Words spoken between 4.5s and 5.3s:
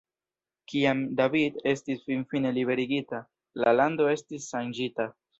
ŝanĝita.